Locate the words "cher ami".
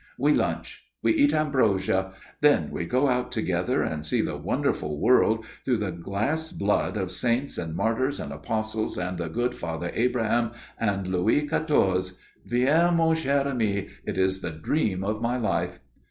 13.15-13.89